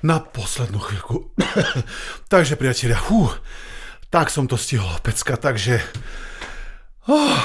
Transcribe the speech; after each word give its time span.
Na 0.00 0.20
poslednú 0.20 0.80
chvíľku. 0.80 1.36
takže 2.32 2.56
priatelia, 2.56 2.96
hú, 3.08 3.28
tak 4.08 4.32
som 4.32 4.48
to 4.48 4.56
stihol, 4.56 4.88
pecka, 5.04 5.36
takže... 5.36 5.80
Oh, 7.08 7.44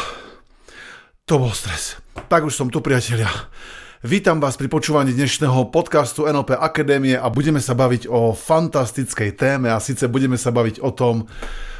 to 1.27 1.39
bol 1.39 1.51
stres. 1.51 1.99
Tak 2.31 2.47
už 2.47 2.55
som 2.55 2.71
tu, 2.71 2.79
priatelia. 2.79 3.27
Vítam 4.05 4.37
vás 4.37 4.55
pri 4.55 4.69
počúvaní 4.69 5.11
dnešného 5.17 5.73
podcastu 5.73 6.29
NLP 6.29 6.55
Akadémie 6.55 7.17
a 7.17 7.27
budeme 7.27 7.57
sa 7.57 7.73
baviť 7.73 8.05
o 8.07 8.37
fantastickej 8.37 9.33
téme 9.33 9.73
a 9.73 9.81
síce 9.81 10.05
budeme 10.05 10.37
sa 10.37 10.53
baviť 10.53 10.79
o 10.79 10.93
tom 10.93 11.25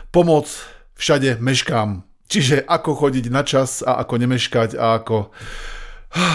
pomoc 0.10 0.50
všade 0.98 1.38
meškám. 1.38 2.02
Čiže 2.26 2.66
ako 2.66 2.98
chodiť 2.98 3.26
na 3.30 3.46
čas 3.46 3.86
a 3.86 4.02
ako 4.02 4.18
nemeškať 4.18 4.74
a 4.74 4.98
ako 4.98 5.30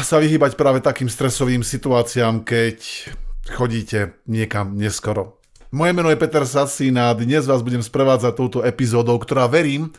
sa 0.06 0.16
vyhýbať 0.22 0.54
práve 0.54 0.78
takým 0.78 1.10
stresovým 1.10 1.66
situáciám, 1.66 2.46
keď 2.46 2.78
chodíte 3.48 4.20
niekam 4.28 4.76
neskoro. 4.76 5.40
Moje 5.70 5.94
meno 5.94 6.10
je 6.10 6.18
Peter 6.18 6.42
Sasín 6.42 6.98
a 6.98 7.14
dnes 7.14 7.46
vás 7.46 7.62
budem 7.62 7.78
sprevádzať 7.78 8.32
touto 8.34 8.58
epizódou, 8.66 9.16
ktorá 9.22 9.46
verím, 9.46 9.94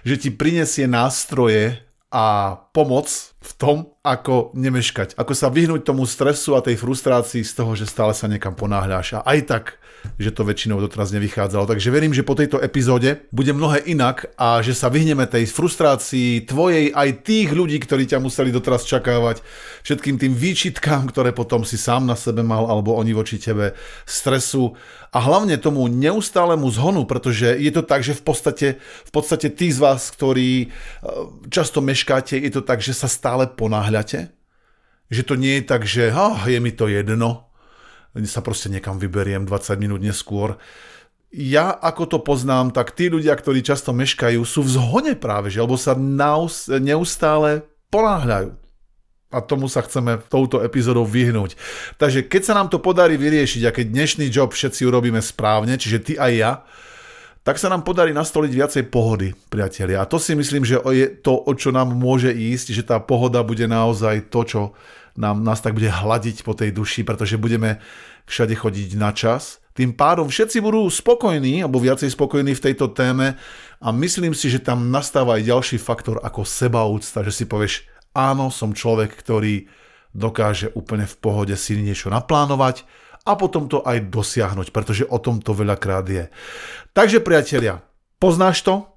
že 0.00 0.16
ti 0.16 0.30
prinesie 0.32 0.88
nástroje 0.88 1.76
a 2.08 2.56
pomoc 2.72 3.06
v 3.40 3.52
tom, 3.56 3.76
ako 4.04 4.52
nemeškať, 4.52 5.16
ako 5.16 5.32
sa 5.32 5.48
vyhnúť 5.48 5.84
tomu 5.84 6.04
stresu 6.04 6.56
a 6.56 6.64
tej 6.64 6.76
frustrácii 6.76 7.40
z 7.40 7.52
toho, 7.56 7.72
že 7.72 7.88
stále 7.88 8.12
sa 8.12 8.28
niekam 8.28 8.52
ponáhľaš. 8.52 9.20
A 9.20 9.24
aj 9.24 9.40
tak 9.48 9.64
že 10.20 10.32
to 10.32 10.44
väčšinou 10.44 10.80
doteraz 10.80 11.12
nevychádzalo. 11.12 11.68
Takže 11.68 11.88
verím, 11.92 12.12
že 12.12 12.26
po 12.26 12.36
tejto 12.36 12.60
epizóde 12.60 13.24
bude 13.32 13.52
mnohé 13.52 13.84
inak 13.88 14.32
a 14.36 14.60
že 14.60 14.76
sa 14.76 14.92
vyhneme 14.92 15.24
tej 15.28 15.48
frustrácii 15.48 16.48
tvojej 16.48 16.92
aj 16.92 17.24
tých 17.24 17.48
ľudí, 17.52 17.80
ktorí 17.80 18.08
ťa 18.08 18.20
museli 18.20 18.52
doteraz 18.52 18.84
čakávať, 18.84 19.44
všetkým 19.84 20.16
tým 20.20 20.32
výčitkám, 20.36 21.08
ktoré 21.08 21.32
potom 21.32 21.64
si 21.64 21.76
sám 21.76 22.04
na 22.04 22.16
sebe 22.16 22.44
mal 22.44 22.68
alebo 22.68 22.96
oni 22.96 23.12
voči 23.16 23.40
tebe 23.40 23.76
stresu 24.04 24.76
a 25.10 25.18
hlavne 25.18 25.58
tomu 25.58 25.90
neustálemu 25.90 26.70
zhonu, 26.70 27.02
pretože 27.02 27.58
je 27.58 27.72
to 27.74 27.82
tak, 27.82 28.06
že 28.06 28.14
v 28.14 28.22
podstate, 28.22 28.68
v 28.78 29.10
podstate 29.10 29.50
tí 29.50 29.66
z 29.74 29.82
vás, 29.82 30.06
ktorí 30.14 30.50
e, 30.62 30.68
často 31.50 31.82
meškáte, 31.82 32.38
je 32.38 32.50
to 32.54 32.62
tak, 32.62 32.78
že 32.78 32.94
sa 32.94 33.10
stále 33.10 33.29
ponáhľate, 33.58 34.32
že 35.10 35.22
to 35.26 35.34
nie 35.34 35.60
je 35.60 35.64
tak, 35.66 35.82
že 35.84 36.14
oh, 36.14 36.38
je 36.46 36.58
mi 36.62 36.70
to 36.70 36.86
jedno, 36.86 37.50
sa 38.26 38.42
proste 38.42 38.70
niekam 38.70 38.98
vyberiem 38.98 39.46
20 39.46 39.78
minút 39.78 40.00
neskôr. 40.02 40.58
Ja 41.30 41.70
ako 41.70 42.04
to 42.10 42.18
poznám, 42.18 42.74
tak 42.74 42.98
tí 42.98 43.06
ľudia, 43.06 43.38
ktorí 43.38 43.62
často 43.62 43.94
meškajú, 43.94 44.42
sú 44.42 44.66
v 44.66 44.74
zhone 44.74 45.14
práve, 45.14 45.54
že, 45.54 45.62
lebo 45.62 45.78
sa 45.78 45.94
naus, 45.94 46.66
neustále 46.66 47.62
ponáhľajú. 47.94 48.58
A 49.30 49.38
tomu 49.38 49.70
sa 49.70 49.86
chceme 49.86 50.18
touto 50.26 50.58
epizódou 50.58 51.06
vyhnúť. 51.06 51.54
Takže 52.02 52.26
keď 52.26 52.42
sa 52.42 52.54
nám 52.58 52.66
to 52.66 52.82
podarí 52.82 53.14
vyriešiť 53.14 53.62
a 53.62 53.70
keď 53.70 53.86
dnešný 53.94 54.26
job 54.26 54.50
všetci 54.50 54.82
urobíme 54.82 55.22
správne, 55.22 55.78
čiže 55.78 56.02
ty 56.02 56.12
aj 56.18 56.32
ja, 56.34 56.52
tak 57.40 57.56
sa 57.56 57.72
nám 57.72 57.82
podarí 57.88 58.12
nastoliť 58.12 58.52
viacej 58.52 58.84
pohody, 58.92 59.32
priatelia. 59.48 60.04
A 60.04 60.08
to 60.08 60.20
si 60.20 60.36
myslím, 60.36 60.60
že 60.60 60.76
je 60.76 61.06
to, 61.08 61.40
o 61.40 61.52
čo 61.56 61.72
nám 61.72 61.88
môže 61.96 62.28
ísť, 62.28 62.76
že 62.76 62.84
tá 62.84 63.00
pohoda 63.00 63.40
bude 63.40 63.64
naozaj 63.64 64.28
to, 64.28 64.40
čo 64.44 64.60
nám, 65.16 65.40
nás 65.40 65.64
tak 65.64 65.72
bude 65.72 65.88
hladiť 65.88 66.44
po 66.44 66.52
tej 66.52 66.76
duši, 66.76 67.00
pretože 67.02 67.40
budeme 67.40 67.80
všade 68.28 68.54
chodiť 68.54 68.90
na 69.00 69.10
čas. 69.16 69.58
Tým 69.72 69.96
pádom 69.96 70.28
všetci 70.28 70.60
budú 70.60 70.84
spokojní, 70.92 71.64
alebo 71.64 71.80
viacej 71.80 72.12
spokojní 72.12 72.52
v 72.52 72.64
tejto 72.70 72.92
téme 72.92 73.40
a 73.80 73.88
myslím 73.88 74.36
si, 74.36 74.52
že 74.52 74.60
tam 74.60 74.92
nastáva 74.92 75.40
aj 75.40 75.48
ďalší 75.48 75.76
faktor 75.80 76.20
ako 76.20 76.44
sebaúcta, 76.44 77.24
že 77.24 77.32
si 77.32 77.44
povieš, 77.48 77.88
áno, 78.12 78.52
som 78.52 78.76
človek, 78.76 79.16
ktorý 79.16 79.64
dokáže 80.12 80.74
úplne 80.74 81.06
v 81.06 81.16
pohode 81.16 81.54
si 81.54 81.78
niečo 81.78 82.10
naplánovať 82.10 82.82
a 83.26 83.32
potom 83.36 83.68
to 83.68 83.84
aj 83.84 84.08
dosiahnuť, 84.08 84.72
pretože 84.72 85.04
o 85.04 85.18
tom 85.20 85.44
to 85.44 85.52
veľakrát 85.52 86.06
je. 86.08 86.24
Takže 86.96 87.20
priatelia, 87.20 87.84
poznáš 88.16 88.64
to? 88.64 88.88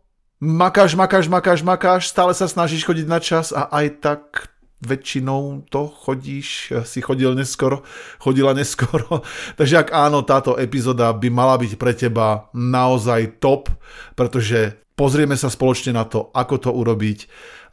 Makáš, 0.44 1.00
makáš, 1.00 1.31
makáš, 1.31 1.59
makáš, 1.63 2.01
stále 2.11 2.35
sa 2.35 2.51
snažíš 2.51 2.84
chodiť 2.84 3.07
na 3.07 3.19
čas 3.23 3.56
a 3.56 3.67
aj 3.72 3.88
tak 4.03 4.53
väčšinou 4.84 5.63
to 5.72 5.88
chodíš, 5.88 6.75
si 6.84 7.00
chodil 7.00 7.31
neskoro, 7.31 7.88
chodila 8.19 8.51
neskoro. 8.51 9.23
Takže 9.57 9.88
ak 9.88 9.89
áno, 9.95 10.22
táto 10.28 10.59
epizóda 10.59 11.09
by 11.16 11.31
mala 11.31 11.55
byť 11.55 11.73
pre 11.79 11.95
teba 11.95 12.51
naozaj 12.51 13.40
top, 13.40 13.72
pretože 14.19 14.75
pozrieme 15.00 15.40
sa 15.40 15.47
spoločne 15.47 15.95
na 15.95 16.03
to, 16.03 16.29
ako 16.35 16.55
to 16.59 16.69
urobiť 16.69 17.19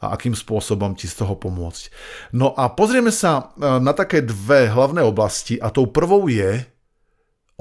a 0.01 0.17
akým 0.17 0.33
spôsobom 0.33 0.97
ti 0.97 1.05
z 1.05 1.21
toho 1.21 1.37
pomôcť. 1.37 1.93
No 2.33 2.57
a 2.57 2.73
pozrieme 2.73 3.13
sa 3.13 3.53
e, 3.53 3.77
na 3.77 3.93
také 3.93 4.25
dve 4.25 4.67
hlavné 4.73 5.05
oblasti 5.05 5.61
a 5.61 5.69
tou 5.69 5.85
prvou 5.85 6.25
je 6.25 6.65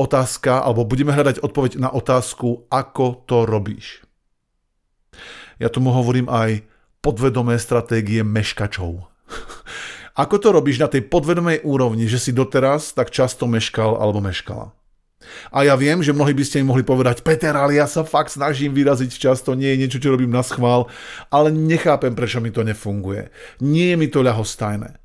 otázka, 0.00 0.64
alebo 0.64 0.88
budeme 0.88 1.12
hľadať 1.12 1.44
odpoveď 1.44 1.76
na 1.76 1.92
otázku, 1.92 2.64
ako 2.72 3.28
to 3.28 3.44
robíš. 3.44 4.00
Ja 5.60 5.68
tomu 5.68 5.92
hovorím 5.92 6.32
aj 6.32 6.64
podvedomé 7.04 7.60
stratégie 7.60 8.24
meškačov. 8.24 9.04
Ako 10.20 10.36
to 10.42 10.52
robíš 10.52 10.82
na 10.82 10.90
tej 10.90 11.06
podvedomej 11.06 11.64
úrovni, 11.64 12.04
že 12.04 12.20
si 12.20 12.34
doteraz 12.34 12.92
tak 12.92 13.14
často 13.14 13.46
meškal 13.48 13.96
alebo 13.96 14.20
meškala? 14.20 14.74
A 15.50 15.66
ja 15.66 15.74
viem, 15.74 16.00
že 16.00 16.14
mnohí 16.14 16.32
by 16.32 16.44
ste 16.46 16.62
mi 16.62 16.70
mohli 16.70 16.84
povedať, 16.84 17.24
Peter, 17.24 17.52
ale 17.52 17.78
ja 17.78 17.86
sa 17.90 18.06
fakt 18.06 18.34
snažím 18.34 18.72
vyraziť 18.72 19.10
včas, 19.10 19.42
to 19.42 19.58
nie 19.58 19.74
je 19.74 19.80
niečo, 19.86 19.98
čo 20.02 20.12
robím 20.12 20.32
na 20.32 20.44
schvál, 20.44 20.86
ale 21.28 21.50
nechápem, 21.50 22.14
prečo 22.14 22.38
mi 22.38 22.54
to 22.54 22.62
nefunguje. 22.62 23.30
Nie 23.64 23.94
je 23.94 24.00
mi 24.00 24.08
to 24.08 24.20
ľahostajné. 24.22 25.00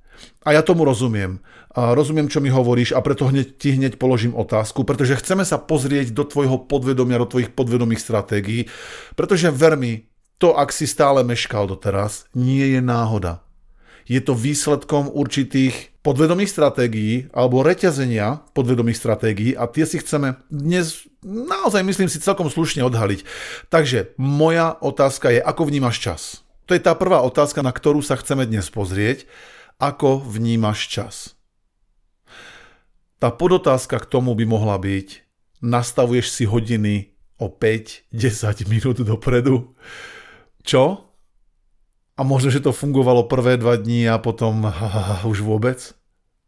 A 0.45 0.53
ja 0.53 0.61
tomu 0.61 0.85
rozumiem. 0.85 1.41
A 1.75 1.91
rozumiem, 1.91 2.31
čo 2.31 2.39
mi 2.39 2.47
hovoríš 2.47 2.95
a 2.95 3.03
preto 3.03 3.27
hneď, 3.27 3.59
ti 3.59 3.75
hneď 3.75 3.99
položím 3.99 4.31
otázku, 4.31 4.87
pretože 4.87 5.19
chceme 5.19 5.43
sa 5.43 5.59
pozrieť 5.59 6.15
do 6.15 6.23
tvojho 6.23 6.63
podvedomia, 6.71 7.19
do 7.19 7.27
tvojich 7.27 7.51
podvedomých 7.51 7.99
stratégií, 7.99 8.71
pretože 9.19 9.51
ver 9.51 9.75
mi, 9.75 10.07
to, 10.39 10.55
ak 10.55 10.71
si 10.71 10.87
stále 10.87 11.27
meškal 11.27 11.67
doteraz, 11.67 12.31
nie 12.31 12.63
je 12.75 12.79
náhoda 12.79 13.45
je 14.05 14.21
to 14.21 14.37
výsledkom 14.37 15.09
určitých 15.09 15.94
podvedomých 16.05 16.53
stratégií 16.53 17.33
alebo 17.33 17.65
reťazenia 17.65 18.45
podvedomých 18.53 19.01
stratégií 19.01 19.57
a 19.57 19.65
tie 19.65 19.89
si 19.89 19.97
chceme 19.97 20.37
dnes 20.53 21.09
naozaj 21.25 21.81
myslím 21.81 22.05
si 22.05 22.21
celkom 22.21 22.45
slušne 22.45 22.85
odhaliť. 22.85 23.25
Takže 23.73 24.13
moja 24.21 24.77
otázka 24.77 25.33
je, 25.33 25.41
ako 25.41 25.65
vnímaš 25.65 25.97
čas? 25.97 26.21
To 26.69 26.77
je 26.77 26.81
tá 26.81 26.93
prvá 26.93 27.25
otázka, 27.25 27.65
na 27.65 27.73
ktorú 27.73 28.05
sa 28.05 28.13
chceme 28.21 28.45
dnes 28.45 28.69
pozrieť. 28.69 29.25
Ako 29.81 30.21
vnímaš 30.21 30.85
čas? 30.87 31.15
Tá 33.17 33.33
podotázka 33.33 33.97
k 33.97 34.05
tomu 34.05 34.37
by 34.37 34.45
mohla 34.45 34.77
byť, 34.77 35.25
nastavuješ 35.65 36.29
si 36.29 36.43
hodiny 36.45 37.15
o 37.41 37.49
5-10 37.49 38.69
minút 38.69 39.01
dopredu? 39.01 39.73
Čo? 40.61 41.04
A 42.15 42.23
možno, 42.23 42.47
že 42.47 42.63
to 42.63 42.71
fungovalo 42.71 43.27
prvé 43.27 43.59
dva 43.59 43.75
dní 43.75 44.07
a 44.07 44.15
potom 44.15 44.71
už 45.31 45.43
vôbec. 45.43 45.95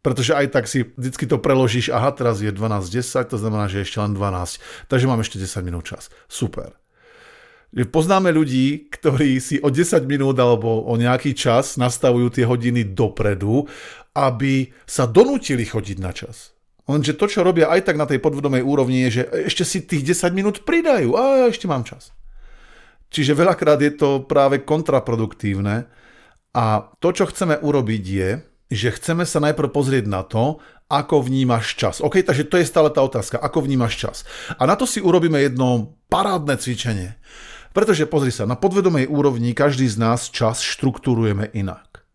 Pretože 0.06 0.40
aj 0.40 0.48
tak 0.56 0.66
si 0.72 0.88
vždycky 0.96 1.28
to 1.28 1.36
preložíš, 1.36 1.92
aha, 1.92 2.16
teraz 2.16 2.40
je 2.40 2.48
12.10, 2.48 3.28
to 3.28 3.36
znamená, 3.36 3.68
že 3.68 3.84
ešte 3.84 4.00
len 4.00 4.16
12. 4.16 4.88
Takže 4.88 5.06
mám 5.10 5.20
ešte 5.20 5.36
10 5.36 5.68
minút 5.68 5.84
čas. 5.84 6.08
Super. 6.32 6.80
Poznáme 7.76 8.32
ľudí, 8.32 8.88
ktorí 8.88 9.44
si 9.44 9.60
o 9.60 9.68
10 9.68 10.08
minút 10.08 10.40
alebo 10.40 10.88
o 10.88 10.96
nejaký 10.96 11.36
čas 11.36 11.76
nastavujú 11.76 12.32
tie 12.32 12.48
hodiny 12.48 12.96
dopredu, 12.96 13.68
aby 14.16 14.72
sa 14.88 15.04
donútili 15.04 15.68
chodiť 15.68 15.98
na 16.00 16.16
čas. 16.16 16.56
Lenže 16.88 17.20
to, 17.20 17.28
čo 17.28 17.44
robia 17.44 17.68
aj 17.68 17.92
tak 17.92 18.00
na 18.00 18.08
tej 18.08 18.24
podvedomej 18.24 18.64
úrovni, 18.64 19.12
je, 19.12 19.20
že 19.20 19.24
ešte 19.52 19.68
si 19.68 19.84
tých 19.84 20.08
10 20.16 20.32
minút 20.32 20.64
pridajú 20.64 21.20
a 21.20 21.52
ešte 21.52 21.68
mám 21.68 21.84
čas. 21.84 22.16
Čiže 23.08 23.38
veľakrát 23.38 23.80
je 23.80 23.94
to 23.96 24.10
práve 24.28 24.64
kontraproduktívne 24.68 25.88
a 26.52 26.66
to, 27.00 27.10
čo 27.14 27.30
chceme 27.30 27.62
urobiť 27.62 28.04
je, 28.04 28.30
že 28.68 28.96
chceme 29.00 29.24
sa 29.24 29.40
najprv 29.40 29.70
pozrieť 29.72 30.06
na 30.12 30.28
to, 30.28 30.60
ako 30.88 31.24
vnímaš 31.24 31.76
čas. 31.76 32.00
OK, 32.00 32.24
takže 32.24 32.48
to 32.48 32.60
je 32.60 32.68
stále 32.68 32.88
tá 32.92 33.04
otázka, 33.04 33.40
ako 33.40 33.68
vnímaš 33.68 34.00
čas. 34.00 34.18
A 34.56 34.64
na 34.64 34.80
to 34.80 34.88
si 34.88 35.04
urobíme 35.04 35.40
jedno 35.40 35.96
parádne 36.08 36.56
cvičenie. 36.56 37.20
Pretože 37.76 38.08
pozri 38.08 38.32
sa, 38.32 38.48
na 38.48 38.56
podvedomej 38.56 39.06
úrovni 39.12 39.52
každý 39.52 39.88
z 39.88 40.00
nás 40.00 40.32
čas 40.32 40.64
štruktúrujeme 40.64 41.52
inak. 41.52 42.08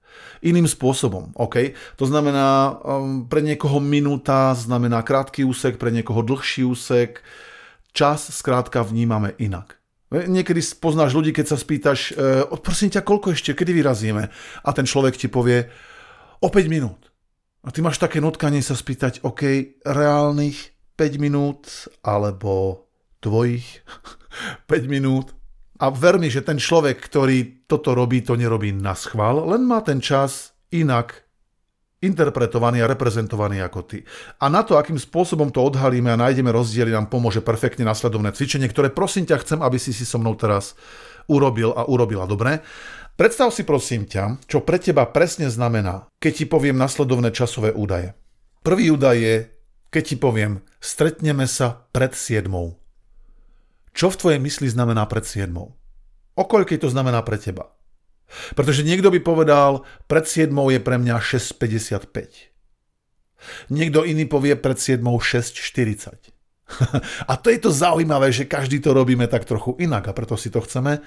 iným 0.43 0.67
spôsobom. 0.67 1.31
OK? 1.39 1.79
To 2.03 2.05
znamená, 2.09 2.75
um, 2.83 3.31
pre 3.31 3.47
niekoho 3.47 3.79
minúta 3.79 4.51
znamená 4.59 5.07
krátky 5.07 5.47
úsek, 5.47 5.79
pre 5.79 5.95
niekoho 5.95 6.27
dlhší 6.27 6.67
úsek. 6.67 7.23
Čas 7.95 8.27
skrátka 8.27 8.83
vnímame 8.83 9.39
inak. 9.39 9.82
Niekedy 10.13 10.61
poznáš 10.77 11.17
ľudí, 11.17 11.33
keď 11.33 11.57
sa 11.57 11.57
spýtaš, 11.57 12.13
e, 12.13 12.45
prosím 12.61 12.93
ťa, 12.93 13.01
koľko 13.01 13.33
ešte, 13.33 13.57
kedy 13.57 13.73
vyrazíme? 13.73 14.29
A 14.61 14.71
ten 14.77 14.85
človek 14.85 15.17
ti 15.17 15.33
povie, 15.33 15.73
o 16.45 16.49
5 16.53 16.69
minút. 16.69 17.09
A 17.65 17.73
ty 17.73 17.81
máš 17.81 17.97
také 17.97 18.21
nutkanie 18.21 18.61
sa 18.61 18.77
spýtať, 18.77 19.25
OK, 19.25 19.43
reálnych 19.87 20.59
5 21.01 21.17
minút, 21.17 21.89
alebo 22.05 22.85
tvojich 23.25 23.65
5 24.69 24.85
minút. 24.85 25.33
A 25.81 25.91
ver 25.91 26.21
mi, 26.21 26.29
že 26.29 26.45
ten 26.45 26.61
človek, 26.61 27.01
ktorý 27.01 27.67
toto 27.67 27.97
robí, 27.97 28.21
to 28.23 28.37
nerobí 28.37 28.71
na 28.71 28.95
schvál, 28.95 29.49
len 29.49 29.65
má 29.67 29.81
ten 29.81 29.99
čas 29.99 30.55
inak 30.71 31.25
interpretovaný 32.03 32.83
a 32.83 32.91
reprezentovaný 32.91 33.63
ako 33.63 33.81
ty. 33.87 33.99
A 34.43 34.51
na 34.51 34.67
to, 34.67 34.75
akým 34.75 34.99
spôsobom 34.99 35.55
to 35.55 35.63
odhalíme 35.63 36.11
a 36.11 36.19
nájdeme 36.19 36.51
rozdiely, 36.51 36.91
nám 36.91 37.07
pomôže 37.09 37.41
perfektne 37.41 37.87
nasledovné 37.87 38.35
cvičenie, 38.35 38.67
ktoré 38.67 38.91
prosím 38.91 39.25
ťa 39.25 39.41
chcem, 39.47 39.59
aby 39.63 39.79
si 39.79 39.95
si 39.95 40.03
so 40.03 40.19
mnou 40.19 40.35
teraz 40.35 40.75
urobil 41.31 41.71
a 41.73 41.87
urobila. 41.87 42.27
Dobre? 42.27 42.61
Predstav 43.15 43.55
si 43.55 43.63
prosím 43.63 44.09
ťa, 44.09 44.43
čo 44.51 44.67
pre 44.67 44.83
teba 44.83 45.07
presne 45.07 45.47
znamená, 45.47 46.11
keď 46.19 46.33
ti 46.43 46.45
poviem 46.49 46.75
nasledovné 46.75 47.31
časové 47.31 47.71
údaje. 47.71 48.19
Prvý 48.67 48.91
údaj 48.91 49.17
je, 49.19 49.35
keď 49.93 50.03
ti 50.03 50.17
poviem, 50.17 50.65
stretneme 50.81 51.45
sa 51.47 51.87
pred 51.93 52.17
7. 52.17 52.49
Čo 53.93 54.07
v 54.09 54.19
tvojej 54.19 54.41
mysli 54.41 54.67
znamená 54.73 55.05
pred 55.07 55.29
7? 55.29 55.53
O 56.33 56.45
to 56.49 56.89
znamená 56.89 57.21
pre 57.21 57.37
teba? 57.37 57.77
Pretože 58.57 58.85
niekto 58.85 59.13
by 59.13 59.21
povedal, 59.21 59.85
pred 60.09 60.25
7 60.25 60.53
je 60.53 60.81
pre 60.81 60.97
mňa 60.99 61.17
6.55. 61.21 62.53
Niekto 63.75 64.07
iný 64.07 64.25
povie 64.31 64.55
pred 64.57 64.79
7 64.79 65.03
6.40. 65.03 66.33
a 67.31 67.33
to 67.37 67.53
je 67.53 67.59
to 67.61 67.71
zaujímavé, 67.75 68.33
že 68.33 68.49
každý 68.49 68.81
to 68.81 68.97
robíme 68.97 69.29
tak 69.29 69.45
trochu 69.45 69.77
inak 69.83 70.09
a 70.09 70.17
preto 70.17 70.41
si 70.41 70.49
to 70.49 70.65
chceme 70.65 71.05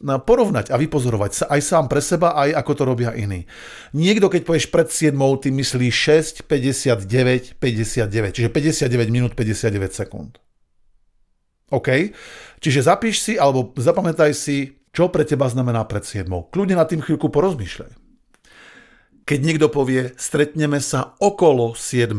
porovnať 0.00 0.72
a 0.72 0.80
vypozorovať 0.80 1.32
sa 1.32 1.44
aj 1.52 1.60
sám 1.60 1.84
pre 1.92 2.00
seba, 2.00 2.32
aj 2.32 2.56
ako 2.56 2.72
to 2.72 2.82
robia 2.88 3.12
iní. 3.12 3.44
Niekto, 3.92 4.32
keď 4.32 4.48
povieš 4.48 4.66
pred 4.72 4.88
7, 4.88 5.12
ty 5.44 5.52
myslí 5.52 5.88
6, 5.92 6.48
59, 6.48 7.60
59, 7.60 8.32
čiže 8.32 8.48
59 8.48 9.12
minút 9.12 9.36
59 9.36 9.92
sekúnd. 9.92 10.40
OK? 11.68 12.16
Čiže 12.64 12.80
zapíš 12.88 13.20
si, 13.20 13.32
alebo 13.36 13.76
zapamätaj 13.76 14.32
si, 14.32 14.79
čo 14.90 15.06
pre 15.10 15.22
teba 15.22 15.46
znamená 15.46 15.86
pred 15.86 16.02
7? 16.02 16.26
Kľudne 16.50 16.74
na 16.74 16.86
tým 16.86 16.98
chvíľku 16.98 17.30
porozmýšľaj. 17.30 17.92
Keď 19.22 19.38
niekto 19.38 19.70
povie, 19.70 20.10
stretneme 20.18 20.82
sa 20.82 21.14
okolo 21.22 21.78
7. 21.78 22.10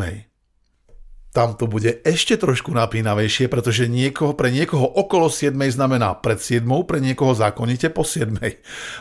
Tam 1.32 1.56
to 1.56 1.64
bude 1.68 2.04
ešte 2.04 2.36
trošku 2.36 2.76
napínavejšie, 2.76 3.48
pretože 3.48 3.88
niekoho, 3.88 4.36
pre 4.36 4.52
niekoho 4.52 4.84
okolo 4.84 5.32
7 5.32 5.56
znamená 5.72 6.16
pred 6.20 6.40
7, 6.40 6.64
pre 6.88 7.00
niekoho 7.00 7.32
zákonite 7.36 7.92
po 7.92 8.04
7. 8.04 8.36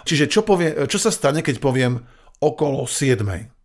Čiže 0.07 0.31
čo, 0.31 0.43
povie, 0.43 0.75
čo 0.87 0.99
sa 0.99 1.11
stane, 1.11 1.43
keď 1.43 1.63
poviem 1.63 2.03
okolo 2.43 2.87
7? 2.87 3.60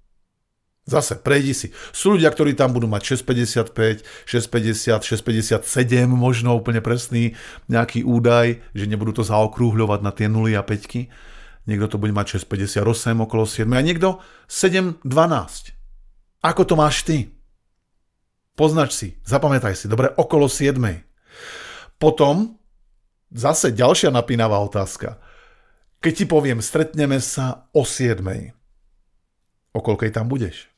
Zase, 0.86 1.18
prejdi 1.18 1.58
si. 1.58 1.68
Sú 1.90 2.14
ľudia, 2.14 2.30
ktorí 2.30 2.54
tam 2.54 2.70
budú 2.70 2.86
mať 2.86 3.18
6,55, 3.18 4.06
6,50, 4.30 5.02
6,57, 5.02 6.06
možno 6.06 6.54
úplne 6.54 6.78
presný 6.78 7.34
nejaký 7.66 8.06
údaj, 8.06 8.62
že 8.78 8.86
nebudú 8.86 9.18
to 9.18 9.24
zaokrúhľovať 9.26 10.00
na 10.06 10.14
tie 10.14 10.30
0 10.30 10.46
a 10.54 10.62
5. 10.62 11.66
Niekto 11.66 11.88
to 11.90 11.98
bude 11.98 12.14
mať 12.14 12.38
6,58 12.38 13.18
okolo 13.18 13.50
7 13.50 13.66
a 13.74 13.82
niekto 13.82 14.22
7,12. 14.46 15.74
Ako 16.46 16.62
to 16.70 16.78
máš 16.78 17.02
ty? 17.02 17.34
Poznač 18.54 18.94
si, 18.94 19.18
zapamätaj 19.26 19.74
si, 19.74 19.90
dobre, 19.90 20.14
okolo 20.14 20.46
7. 20.46 20.78
Potom 21.98 22.62
zase 23.34 23.74
ďalšia 23.74 24.14
napínavá 24.14 24.62
otázka. 24.62 25.18
Keď 25.98 26.14
ti 26.14 26.26
poviem, 26.30 26.62
stretneme 26.62 27.18
sa 27.18 27.66
o 27.74 27.82
7. 27.82 28.22
O 29.74 29.80
koľkej 29.82 30.14
tam 30.14 30.30
budeš? 30.30 30.75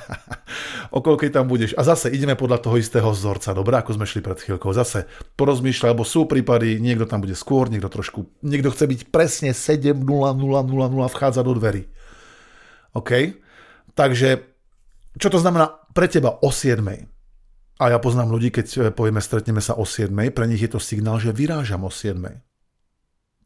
o 0.96 0.98
koľkej 1.00 1.30
tam 1.32 1.48
budeš. 1.48 1.76
A 1.76 1.82
zase 1.84 2.12
ideme 2.12 2.36
podľa 2.36 2.64
toho 2.64 2.76
istého 2.80 3.08
vzorca, 3.12 3.52
dobre, 3.56 3.76
ako 3.76 3.96
sme 3.96 4.08
šli 4.08 4.20
pred 4.24 4.38
chvíľkou. 4.40 4.72
Zase 4.72 5.08
porozmýšľaj, 5.36 5.92
lebo 5.92 6.04
sú 6.04 6.24
prípady, 6.24 6.80
niekto 6.80 7.04
tam 7.04 7.20
bude 7.20 7.36
skôr, 7.36 7.68
niekto 7.68 7.92
trošku, 7.92 8.28
niekto 8.44 8.72
chce 8.72 8.84
byť 8.88 9.00
presne 9.12 9.50
7.00.00 9.52 10.02
vchádza 11.12 11.42
do 11.44 11.52
dverí. 11.56 11.88
OK? 12.96 13.10
Takže, 13.92 14.28
čo 15.16 15.28
to 15.28 15.38
znamená 15.40 15.82
pre 15.92 16.08
teba 16.08 16.40
o 16.40 16.48
7. 16.48 16.80
A 17.82 17.90
ja 17.90 17.98
poznám 17.98 18.30
ľudí, 18.30 18.54
keď 18.54 18.66
eh, 18.78 18.80
povieme, 18.94 19.20
stretneme 19.20 19.60
sa 19.60 19.76
o 19.76 19.84
7, 19.84 20.12
pre 20.32 20.46
nich 20.48 20.62
je 20.62 20.70
to 20.70 20.80
signál, 20.80 21.20
že 21.20 21.34
vyrážam 21.34 21.84
o 21.84 21.92
7. 21.92 22.20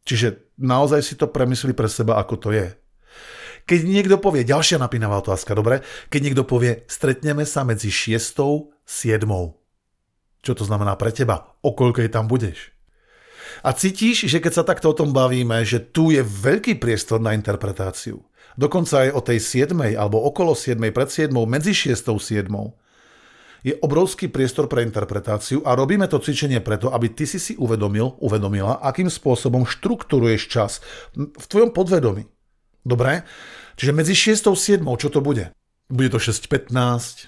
Čiže 0.07 0.55
naozaj 0.55 1.03
si 1.03 1.13
to 1.19 1.27
premyslí 1.27 1.75
pre 1.75 1.91
seba, 1.91 2.15
ako 2.15 2.35
to 2.39 2.49
je. 2.55 2.71
Keď 3.67 3.79
niekto 3.83 4.15
povie, 4.15 4.47
ďalšia 4.47 4.79
napínavá 4.79 5.19
otázka, 5.19 5.51
dobre? 5.51 5.83
Keď 6.07 6.21
niekto 6.23 6.47
povie, 6.47 6.87
stretneme 6.87 7.43
sa 7.43 7.67
medzi 7.67 7.91
6 7.91 8.15
a 8.39 8.49
7. 8.87 9.27
Čo 10.39 10.51
to 10.55 10.63
znamená 10.63 10.95
pre 10.95 11.11
teba? 11.11 11.59
O 11.59 11.75
koľkej 11.75 12.07
tam 12.07 12.31
budeš? 12.31 12.71
A 13.67 13.75
cítiš, 13.75 14.31
že 14.31 14.39
keď 14.39 14.53
sa 14.55 14.63
takto 14.63 14.95
o 14.95 14.97
tom 14.97 15.11
bavíme, 15.11 15.67
že 15.67 15.83
tu 15.83 16.15
je 16.15 16.23
veľký 16.23 16.79
priestor 16.79 17.19
na 17.19 17.35
interpretáciu. 17.35 18.23
Dokonca 18.55 19.03
aj 19.03 19.09
o 19.11 19.19
tej 19.19 19.67
7. 19.67 19.75
alebo 19.99 20.23
okolo 20.23 20.55
7. 20.55 20.79
pred 20.95 21.09
7. 21.11 21.35
medzi 21.43 21.75
6. 21.75 21.91
a 21.91 22.15
7. 22.15 22.47
Je 23.67 23.75
obrovský 23.83 24.31
priestor 24.31 24.71
pre 24.71 24.87
interpretáciu 24.87 25.59
a 25.67 25.75
robíme 25.75 26.07
to 26.07 26.23
cvičenie 26.23 26.63
preto, 26.63 26.87
aby 26.87 27.11
ty 27.11 27.27
si 27.27 27.35
si 27.35 27.59
uvedomil, 27.59 28.15
uvedomila, 28.23 28.79
akým 28.79 29.11
spôsobom 29.11 29.67
štruktúruješ 29.67 30.47
čas 30.47 30.79
v 31.17 31.45
tvojom 31.51 31.75
podvedomí. 31.75 32.36
Dobre? 32.87 33.27
Čiže 33.75 33.91
medzi 33.91 34.15
6 34.15 34.47
a 34.47 34.55
7, 34.55 34.79
čo 34.95 35.11
to 35.11 35.19
bude? 35.19 35.51
Bude 35.91 36.07
to 36.07 36.23
6.15, 36.23 37.27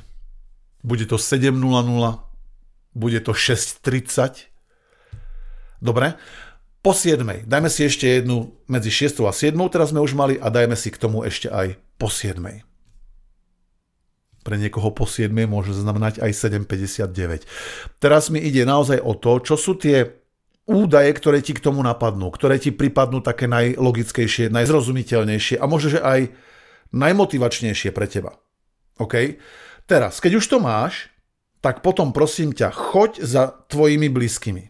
bude 0.88 1.04
to 1.04 1.20
7.00, 1.20 1.60
bude 2.96 3.20
to 3.20 3.32
6.30. 3.36 4.48
Dobre? 5.84 6.16
Po 6.80 6.96
7. 6.96 7.44
Dajme 7.44 7.68
si 7.68 7.84
ešte 7.84 8.08
jednu 8.08 8.56
medzi 8.72 8.88
6 8.88 9.20
a 9.28 9.36
7, 9.36 9.52
teraz 9.68 9.92
sme 9.92 10.00
už 10.00 10.16
mali 10.16 10.40
a 10.40 10.48
dajme 10.48 10.80
si 10.80 10.96
k 10.96 10.98
tomu 10.98 11.28
ešte 11.28 11.52
aj 11.52 11.76
po 12.00 12.08
7. 12.08 12.40
Pre 14.40 14.56
niekoho 14.56 14.96
po 14.96 15.04
7 15.04 15.28
môže 15.44 15.76
znamenať 15.76 16.24
aj 16.24 16.32
7,59. 16.32 17.44
Teraz 18.00 18.32
mi 18.32 18.40
ide 18.40 18.64
naozaj 18.64 19.04
o 19.04 19.12
to, 19.12 19.44
čo 19.44 19.60
sú 19.60 19.76
tie 19.76 20.19
údaje, 20.70 21.10
ktoré 21.18 21.42
ti 21.42 21.58
k 21.58 21.66
tomu 21.66 21.82
napadnú, 21.82 22.30
ktoré 22.30 22.62
ti 22.62 22.70
pripadnú 22.70 23.26
také 23.26 23.50
najlogickejšie, 23.50 24.54
najzrozumiteľnejšie 24.54 25.58
a 25.58 25.66
možno, 25.66 25.98
že 25.98 26.00
aj 26.06 26.30
najmotivačnejšie 26.94 27.90
pre 27.90 28.06
teba. 28.06 28.38
OK? 29.02 29.42
Teraz, 29.90 30.22
keď 30.22 30.38
už 30.38 30.46
to 30.46 30.58
máš, 30.62 31.10
tak 31.66 31.82
potom 31.82 32.14
prosím 32.14 32.54
ťa, 32.54 32.70
choď 32.70 33.12
za 33.26 33.44
tvojimi 33.68 34.14
blízkymi. 34.14 34.70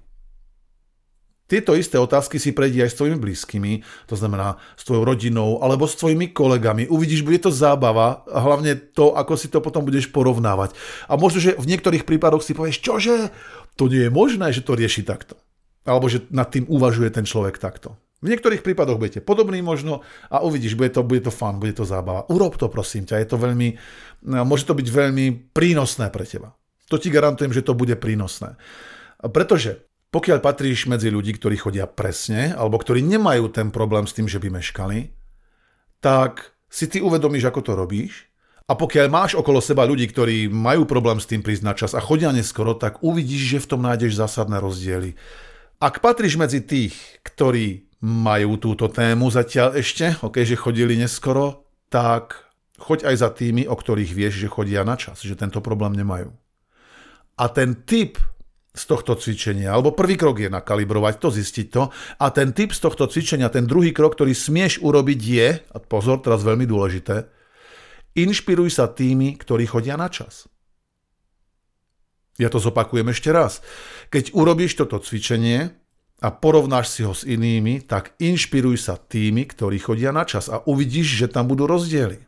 Tieto 1.50 1.74
isté 1.74 1.98
otázky 1.98 2.38
si 2.38 2.54
prejdi 2.54 2.86
aj 2.86 2.94
s 2.94 2.98
tvojimi 3.02 3.18
blízkymi, 3.18 3.74
to 4.06 4.14
znamená 4.14 4.62
s 4.78 4.86
tvojou 4.86 5.02
rodinou 5.02 5.58
alebo 5.66 5.90
s 5.90 5.98
tvojimi 5.98 6.30
kolegami. 6.30 6.86
Uvidíš, 6.86 7.26
bude 7.26 7.42
to 7.42 7.50
zábava 7.50 8.22
a 8.30 8.38
hlavne 8.38 8.78
to, 8.94 9.18
ako 9.18 9.34
si 9.34 9.50
to 9.50 9.58
potom 9.58 9.82
budeš 9.82 10.14
porovnávať. 10.14 10.78
A 11.10 11.18
možno, 11.18 11.42
že 11.42 11.58
v 11.58 11.66
niektorých 11.74 12.06
prípadoch 12.06 12.46
si 12.46 12.54
povieš, 12.54 12.86
čože, 12.86 13.34
to 13.74 13.90
nie 13.90 14.06
je 14.06 14.14
možné, 14.14 14.54
že 14.54 14.62
to 14.62 14.78
rieši 14.78 15.02
takto 15.02 15.42
alebo 15.84 16.12
že 16.12 16.28
nad 16.32 16.50
tým 16.52 16.68
uvažuje 16.68 17.12
ten 17.14 17.24
človek 17.28 17.60
takto. 17.60 17.96
V 18.20 18.28
niektorých 18.28 18.68
prípadoch 18.68 19.00
budete 19.00 19.24
podobný 19.24 19.64
možno 19.64 20.04
a 20.28 20.44
uvidíš, 20.44 20.76
bude 20.76 20.92
to, 20.92 21.08
bude 21.08 21.24
to 21.24 21.32
fun, 21.32 21.56
bude 21.56 21.80
to 21.80 21.88
zábava. 21.88 22.28
Urob 22.28 22.60
to 22.60 22.68
prosím 22.68 23.08
ťa, 23.08 23.24
je 23.24 23.28
to 23.32 23.38
veľmi, 23.40 23.80
no, 24.28 24.44
môže 24.44 24.68
to 24.68 24.76
byť 24.76 24.88
veľmi 24.92 25.56
prínosné 25.56 26.12
pre 26.12 26.28
teba. 26.28 26.52
To 26.92 27.00
ti 27.00 27.08
garantujem, 27.08 27.56
že 27.56 27.64
to 27.64 27.78
bude 27.78 27.96
prínosné. 27.96 28.60
Pretože 29.24 29.88
pokiaľ 30.12 30.44
patríš 30.44 30.90
medzi 30.92 31.08
ľudí, 31.08 31.38
ktorí 31.38 31.56
chodia 31.56 31.88
presne, 31.88 32.52
alebo 32.58 32.82
ktorí 32.82 33.00
nemajú 33.06 33.56
ten 33.56 33.72
problém 33.72 34.04
s 34.04 34.18
tým, 34.18 34.28
že 34.28 34.42
by 34.42 34.52
meškali, 34.52 35.16
tak 36.04 36.60
si 36.68 36.92
ty 36.92 37.00
uvedomíš, 37.00 37.48
ako 37.48 37.62
to 37.62 37.74
robíš 37.78 38.30
a 38.70 38.78
pokiaľ 38.78 39.08
máš 39.10 39.32
okolo 39.34 39.58
seba 39.64 39.82
ľudí, 39.82 40.06
ktorí 40.06 40.46
majú 40.46 40.86
problém 40.86 41.18
s 41.18 41.26
tým 41.26 41.42
prísť 41.42 41.64
na 41.66 41.74
čas 41.74 41.98
a 41.98 42.04
chodia 42.04 42.30
neskoro, 42.30 42.78
tak 42.78 43.02
uvidíš, 43.02 43.58
že 43.58 43.64
v 43.66 43.70
tom 43.74 43.82
nájdeš 43.82 44.22
zásadné 44.22 44.62
rozdiely. 44.62 45.18
Ak 45.80 46.04
patríš 46.04 46.36
medzi 46.36 46.60
tých, 46.60 46.92
ktorí 47.24 47.88
majú 48.04 48.60
túto 48.60 48.92
tému 48.92 49.32
zatiaľ 49.32 49.80
ešte, 49.80 50.20
ok, 50.20 50.44
že 50.44 50.60
chodili 50.60 51.00
neskoro, 51.00 51.64
tak 51.88 52.52
choď 52.76 53.08
aj 53.08 53.16
za 53.16 53.30
tými, 53.32 53.64
o 53.64 53.80
ktorých 53.80 54.12
vieš, 54.12 54.44
že 54.44 54.52
chodia 54.52 54.84
na 54.84 55.00
čas, 55.00 55.24
že 55.24 55.40
tento 55.40 55.64
problém 55.64 55.96
nemajú. 55.96 56.36
A 57.40 57.48
ten 57.48 57.88
typ 57.88 58.20
z 58.76 58.84
tohto 58.92 59.16
cvičenia, 59.16 59.72
alebo 59.72 59.96
prvý 59.96 60.20
krok 60.20 60.44
je 60.44 60.52
nakalibrovať 60.52 61.16
to, 61.16 61.32
zistiť 61.32 61.68
to 61.72 61.88
a 62.20 62.28
ten 62.28 62.52
typ 62.52 62.76
z 62.76 62.84
tohto 62.84 63.08
cvičenia, 63.08 63.48
ten 63.48 63.64
druhý 63.64 63.96
krok, 63.96 64.20
ktorý 64.20 64.36
smieš 64.36 64.84
urobiť 64.84 65.20
je, 65.24 65.50
a 65.64 65.78
pozor, 65.80 66.20
teraz 66.20 66.44
veľmi 66.44 66.68
dôležité, 66.68 67.24
inšpiruj 68.20 68.68
sa 68.68 68.92
tými, 68.92 69.40
ktorí 69.40 69.64
chodia 69.64 69.96
na 69.96 70.12
čas. 70.12 70.52
Ja 72.40 72.48
to 72.48 72.64
zopakujem 72.64 73.12
ešte 73.12 73.36
raz. 73.36 73.60
Keď 74.10 74.32
urobíš 74.32 74.80
toto 74.80 75.04
cvičenie 75.04 75.76
a 76.24 76.28
porovnáš 76.32 76.96
si 76.96 77.02
ho 77.04 77.12
s 77.12 77.28
inými, 77.28 77.84
tak 77.84 78.16
inšpiruj 78.16 78.80
sa 78.80 78.96
tými, 78.96 79.44
ktorí 79.44 79.78
chodia 79.84 80.16
na 80.16 80.24
čas 80.24 80.48
a 80.48 80.64
uvidíš, 80.64 81.20
že 81.20 81.28
tam 81.28 81.52
budú 81.52 81.68
rozdiely. 81.68 82.24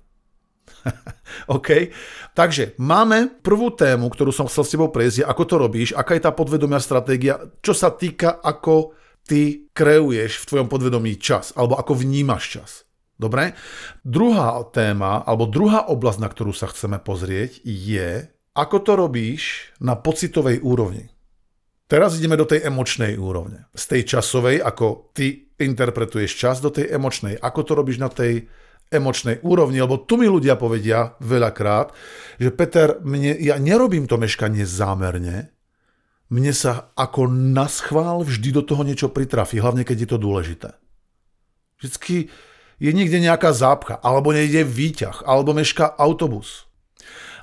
OK? 1.55 1.95
Takže 2.35 2.75
máme 2.79 3.39
prvú 3.39 3.71
tému, 3.71 4.11
ktorú 4.11 4.35
som 4.35 4.51
chcel 4.51 4.63
s 4.67 4.73
tebou 4.75 4.89
prejsť, 4.91 5.23
ako 5.23 5.43
to 5.47 5.55
robíš, 5.55 5.89
aká 5.95 6.19
je 6.19 6.23
tá 6.27 6.31
podvedomia 6.35 6.83
stratégia, 6.83 7.39
čo 7.63 7.71
sa 7.71 7.95
týka, 7.95 8.43
ako 8.43 8.95
ty 9.23 9.71
kreuješ 9.71 10.43
v 10.43 10.47
tvojom 10.47 10.67
podvedomí 10.67 11.15
čas, 11.15 11.55
alebo 11.55 11.77
ako 11.77 12.03
vnímaš 12.03 12.43
čas. 12.59 12.71
Dobre? 13.21 13.53
Druhá 14.01 14.65
téma, 14.73 15.21
alebo 15.21 15.45
druhá 15.45 15.85
oblasť, 15.85 16.19
na 16.19 16.29
ktorú 16.31 16.57
sa 16.57 16.65
chceme 16.65 16.97
pozrieť, 16.97 17.61
je, 17.61 18.33
ako 18.51 18.77
to 18.83 18.93
robíš 18.99 19.71
na 19.79 19.95
pocitovej 19.95 20.59
úrovni? 20.59 21.07
Teraz 21.91 22.15
ideme 22.15 22.39
do 22.39 22.47
tej 22.47 22.63
emočnej 22.67 23.19
úrovne. 23.19 23.67
Z 23.75 23.83
tej 23.95 24.01
časovej, 24.15 24.63
ako 24.63 25.11
ty 25.11 25.51
interpretuješ 25.59 26.31
čas, 26.39 26.63
do 26.63 26.71
tej 26.71 26.87
emočnej. 26.87 27.35
Ako 27.35 27.67
to 27.67 27.75
robíš 27.75 27.99
na 27.99 28.07
tej 28.07 28.47
emočnej 28.91 29.39
úrovni, 29.43 29.79
lebo 29.79 30.03
tu 30.03 30.19
mi 30.19 30.27
ľudia 30.27 30.59
povedia 30.59 31.15
veľakrát, 31.23 31.95
že 32.39 32.51
Peter, 32.51 32.99
mne, 32.99 33.39
ja 33.39 33.55
nerobím 33.55 34.03
to 34.03 34.19
meškanie 34.19 34.67
zámerne, 34.67 35.51
mne 36.31 36.51
sa 36.55 36.91
ako 36.95 37.27
naschvál 37.27 38.23
vždy 38.23 38.55
do 38.55 38.63
toho 38.63 38.83
niečo 38.83 39.11
pritrafí, 39.11 39.59
hlavne 39.59 39.83
keď 39.83 39.97
je 40.03 40.09
to 40.11 40.17
dôležité. 40.19 40.69
Vždycky 41.79 42.31
je 42.79 42.91
niekde 42.91 43.19
nejaká 43.19 43.51
zápcha, 43.51 43.99
alebo 43.99 44.31
nejde 44.31 44.63
výťah, 44.63 45.27
alebo 45.27 45.55
meška 45.55 45.91
autobus. 45.99 46.70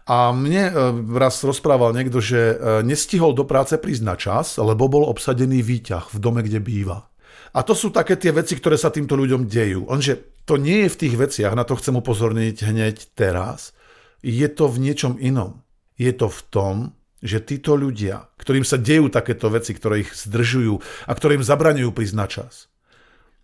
A 0.08 0.32
mne 0.32 0.64
e, 0.68 0.72
raz 1.20 1.44
rozprával 1.44 1.92
niekto, 1.92 2.24
že 2.24 2.56
e, 2.56 2.56
nestihol 2.80 3.36
do 3.36 3.44
práce 3.44 3.76
prísť 3.76 4.02
na 4.02 4.16
čas, 4.16 4.56
lebo 4.56 4.88
bol 4.88 5.04
obsadený 5.04 5.60
výťah 5.60 6.08
v 6.08 6.16
dome, 6.16 6.40
kde 6.40 6.64
býva. 6.64 7.12
A 7.52 7.60
to 7.60 7.76
sú 7.76 7.92
také 7.92 8.16
tie 8.16 8.32
veci, 8.32 8.56
ktoré 8.56 8.80
sa 8.80 8.88
týmto 8.88 9.12
ľuďom 9.20 9.44
dejú. 9.44 9.84
Onže 9.84 10.44
to 10.48 10.56
nie 10.56 10.88
je 10.88 10.92
v 10.96 11.00
tých 11.04 11.14
veciach, 11.20 11.52
na 11.52 11.68
to 11.68 11.76
chcem 11.76 11.92
upozorniť 11.92 12.56
hneď 12.64 12.96
teraz. 13.12 13.76
Je 14.24 14.48
to 14.48 14.72
v 14.72 14.80
niečom 14.80 15.20
inom. 15.20 15.60
Je 16.00 16.12
to 16.16 16.32
v 16.32 16.40
tom, 16.48 16.74
že 17.20 17.44
títo 17.44 17.76
ľudia, 17.76 18.32
ktorým 18.40 18.64
sa 18.64 18.80
dejú 18.80 19.12
takéto 19.12 19.52
veci, 19.52 19.74
ktoré 19.74 20.06
ich 20.06 20.14
zdržujú 20.14 20.80
a 21.04 21.12
ktoré 21.12 21.36
im 21.36 21.44
zabraňujú 21.44 21.90
prísť 21.92 22.16
na 22.16 22.26
čas, 22.30 22.70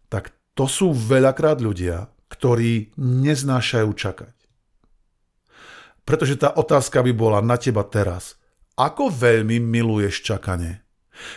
tak 0.08 0.32
to 0.54 0.70
sú 0.70 0.94
veľakrát 0.94 1.58
ľudia, 1.58 2.08
ktorí 2.30 2.94
neznášajú 2.96 3.90
čakať. 3.90 4.43
Pretože 6.04 6.36
tá 6.36 6.52
otázka 6.52 7.00
by 7.00 7.12
bola 7.16 7.40
na 7.40 7.56
teba 7.56 7.84
teraz. 7.84 8.36
Ako 8.76 9.08
veľmi 9.08 9.60
miluješ 9.60 10.24
čakanie? 10.24 10.84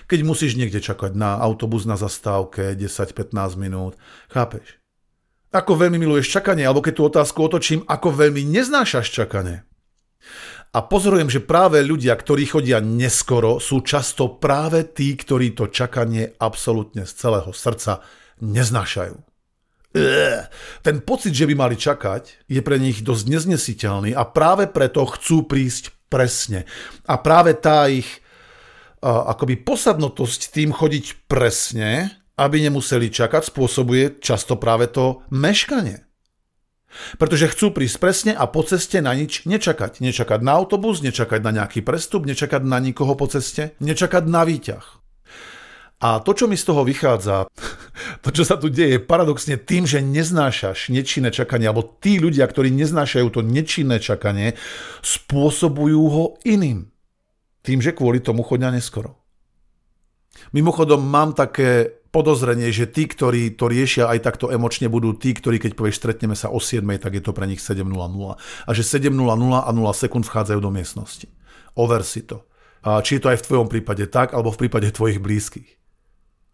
Keď 0.09 0.19
musíš 0.25 0.57
niekde 0.57 0.81
čakať 0.81 1.13
na 1.13 1.37
autobus 1.37 1.85
na 1.85 1.95
zastávke 1.95 2.73
10-15 2.73 3.31
minút, 3.55 3.93
chápeš? 4.27 4.81
Ako 5.53 5.79
veľmi 5.79 6.01
miluješ 6.01 6.33
čakanie, 6.33 6.67
alebo 6.67 6.83
keď 6.83 6.93
tú 6.97 7.03
otázku 7.07 7.39
otočím, 7.45 7.85
ako 7.87 8.09
veľmi 8.11 8.43
neznášaš 8.43 9.07
čakanie. 9.13 9.63
A 10.75 10.83
pozorujem, 10.83 11.31
že 11.31 11.45
práve 11.45 11.79
ľudia, 11.79 12.11
ktorí 12.17 12.43
chodia 12.49 12.83
neskoro, 12.83 13.63
sú 13.63 13.79
často 13.85 14.35
práve 14.35 14.83
tí, 14.91 15.15
ktorí 15.15 15.55
to 15.55 15.71
čakanie 15.71 16.35
absolútne 16.35 17.07
z 17.07 17.13
celého 17.15 17.49
srdca 17.55 18.03
neznášajú. 18.43 19.26
Ten 20.85 21.01
pocit, 21.01 21.33
že 21.33 21.49
by 21.49 21.53
mali 21.57 21.75
čakať, 21.75 22.47
je 22.49 22.61
pre 22.61 22.77
nich 22.77 23.01
dosť 23.01 23.25
neznesiteľný 23.27 24.11
a 24.13 24.23
práve 24.25 24.69
preto 24.69 25.03
chcú 25.05 25.49
prísť 25.49 25.91
presne. 26.07 26.63
A 27.09 27.19
práve 27.19 27.57
tá 27.57 27.91
ich 27.91 28.07
akoby 29.03 29.61
posadnotosť 29.61 30.55
tým 30.55 30.73
chodiť 30.73 31.29
presne, 31.29 32.17
aby 32.37 32.65
nemuseli 32.65 33.13
čakať, 33.13 33.53
spôsobuje 33.53 34.21
často 34.21 34.57
práve 34.57 34.89
to 34.89 35.21
meškanie. 35.29 36.05
Pretože 37.21 37.53
chcú 37.53 37.77
prísť 37.77 37.97
presne 38.01 38.31
a 38.33 38.49
po 38.49 38.65
ceste 38.65 38.97
na 39.03 39.13
nič 39.13 39.45
nečakať. 39.45 40.01
Nečakať 40.01 40.41
na 40.41 40.57
autobus, 40.57 41.05
nečakať 41.05 41.45
na 41.45 41.51
nejaký 41.61 41.85
prestup, 41.85 42.25
nečakať 42.25 42.65
na 42.65 42.81
nikoho 42.81 43.13
po 43.13 43.29
ceste, 43.29 43.77
nečakať 43.77 44.25
na 44.25 44.41
výťah. 44.41 44.96
A 45.97 46.21
to, 46.21 46.37
čo 46.37 46.45
mi 46.45 46.53
z 46.53 46.69
toho 46.69 46.85
vychádza, 46.85 47.49
to, 48.23 48.29
čo 48.29 48.45
sa 48.45 48.61
tu 48.61 48.69
deje, 48.69 49.01
paradoxne 49.01 49.57
tým, 49.57 49.89
že 49.89 49.97
neznášaš 49.97 50.93
nečinné 50.93 51.33
čakanie, 51.33 51.65
alebo 51.65 51.97
tí 51.97 52.21
ľudia, 52.21 52.45
ktorí 52.45 52.69
neznášajú 52.69 53.27
to 53.33 53.41
nečinné 53.41 53.97
čakanie, 53.97 54.53
spôsobujú 55.01 56.01
ho 56.13 56.25
iným. 56.45 56.93
Tým, 57.65 57.81
že 57.81 57.97
kvôli 57.97 58.21
tomu 58.21 58.45
chodia 58.45 58.69
neskoro. 58.69 59.17
Mimochodom, 60.53 61.01
mám 61.01 61.33
také 61.33 61.97
podozrenie, 62.13 62.69
že 62.69 62.87
tí, 62.87 63.09
ktorí 63.09 63.57
to 63.57 63.65
riešia 63.65 64.05
aj 64.07 64.21
takto 64.21 64.53
emočne, 64.53 64.87
budú 64.87 65.17
tí, 65.17 65.33
ktorí 65.33 65.57
keď 65.57 65.73
povieš 65.73 65.97
stretneme 65.97 66.37
sa 66.37 66.53
o 66.53 66.61
7, 66.61 66.85
tak 67.01 67.17
je 67.17 67.23
to 67.25 67.33
pre 67.33 67.49
nich 67.49 67.59
7.00. 67.59 67.89
A 68.37 68.69
že 68.71 68.83
7.00 68.85 69.17
a 69.65 69.69
0 69.73 69.81
sekúnd 69.97 70.23
vchádzajú 70.29 70.59
do 70.61 70.71
miestnosti. 70.71 71.27
Over 71.73 72.05
si 72.05 72.23
to. 72.23 72.45
A 72.85 73.01
či 73.01 73.17
je 73.17 73.21
to 73.25 73.33
aj 73.33 73.41
v 73.41 73.45
tvojom 73.49 73.67
prípade 73.67 74.05
tak, 74.07 74.31
alebo 74.37 74.53
v 74.53 74.65
prípade 74.65 74.93
tvojich 74.93 75.19
blízkych. 75.19 75.86